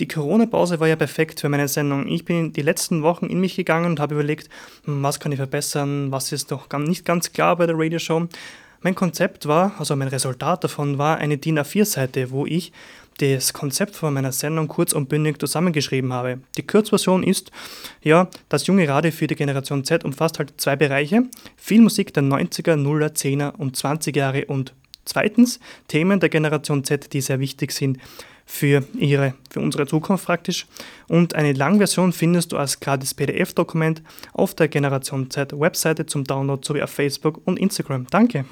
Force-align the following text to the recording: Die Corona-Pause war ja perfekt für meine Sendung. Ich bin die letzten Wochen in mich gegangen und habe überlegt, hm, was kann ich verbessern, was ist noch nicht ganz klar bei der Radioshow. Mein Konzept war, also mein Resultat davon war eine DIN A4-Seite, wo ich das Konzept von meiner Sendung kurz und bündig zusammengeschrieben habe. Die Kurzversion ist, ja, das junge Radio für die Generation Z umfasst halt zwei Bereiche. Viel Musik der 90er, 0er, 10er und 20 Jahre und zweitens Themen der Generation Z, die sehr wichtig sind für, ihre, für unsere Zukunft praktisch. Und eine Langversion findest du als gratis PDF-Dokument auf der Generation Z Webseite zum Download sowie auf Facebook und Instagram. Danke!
Die 0.00 0.06
Corona-Pause 0.06 0.78
war 0.78 0.86
ja 0.86 0.94
perfekt 0.94 1.40
für 1.40 1.48
meine 1.48 1.66
Sendung. 1.66 2.06
Ich 2.06 2.24
bin 2.24 2.52
die 2.52 2.62
letzten 2.62 3.02
Wochen 3.02 3.26
in 3.26 3.40
mich 3.40 3.56
gegangen 3.56 3.86
und 3.86 4.00
habe 4.00 4.14
überlegt, 4.14 4.48
hm, 4.84 5.02
was 5.02 5.18
kann 5.18 5.32
ich 5.32 5.38
verbessern, 5.38 6.12
was 6.12 6.30
ist 6.30 6.50
noch 6.50 6.68
nicht 6.78 7.04
ganz 7.04 7.32
klar 7.32 7.56
bei 7.56 7.66
der 7.66 7.76
Radioshow. 7.76 8.28
Mein 8.80 8.94
Konzept 8.94 9.46
war, 9.48 9.72
also 9.78 9.96
mein 9.96 10.06
Resultat 10.06 10.62
davon 10.62 10.98
war 10.98 11.18
eine 11.18 11.36
DIN 11.36 11.58
A4-Seite, 11.58 12.30
wo 12.30 12.46
ich 12.46 12.72
das 13.18 13.52
Konzept 13.52 13.96
von 13.96 14.14
meiner 14.14 14.30
Sendung 14.30 14.68
kurz 14.68 14.92
und 14.92 15.08
bündig 15.08 15.40
zusammengeschrieben 15.40 16.12
habe. 16.12 16.38
Die 16.56 16.64
Kurzversion 16.64 17.24
ist, 17.24 17.50
ja, 18.00 18.28
das 18.48 18.68
junge 18.68 18.88
Radio 18.88 19.10
für 19.10 19.26
die 19.26 19.34
Generation 19.34 19.82
Z 19.82 20.04
umfasst 20.04 20.38
halt 20.38 20.54
zwei 20.58 20.76
Bereiche. 20.76 21.24
Viel 21.56 21.80
Musik 21.80 22.14
der 22.14 22.22
90er, 22.22 22.76
0er, 22.76 23.16
10er 23.16 23.56
und 23.56 23.74
20 23.74 24.14
Jahre 24.14 24.44
und 24.44 24.74
zweitens 25.04 25.58
Themen 25.88 26.20
der 26.20 26.28
Generation 26.28 26.84
Z, 26.84 27.12
die 27.12 27.20
sehr 27.20 27.40
wichtig 27.40 27.72
sind 27.72 27.98
für, 28.48 28.82
ihre, 28.98 29.34
für 29.50 29.60
unsere 29.60 29.86
Zukunft 29.86 30.24
praktisch. 30.24 30.66
Und 31.06 31.34
eine 31.34 31.52
Langversion 31.52 32.12
findest 32.12 32.50
du 32.52 32.56
als 32.56 32.80
gratis 32.80 33.12
PDF-Dokument 33.12 34.02
auf 34.32 34.54
der 34.54 34.68
Generation 34.68 35.30
Z 35.30 35.52
Webseite 35.52 36.06
zum 36.06 36.24
Download 36.24 36.66
sowie 36.66 36.82
auf 36.82 36.90
Facebook 36.90 37.40
und 37.44 37.58
Instagram. 37.58 38.06
Danke! 38.10 38.46